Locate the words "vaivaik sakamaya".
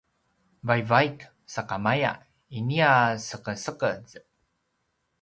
0.69-2.11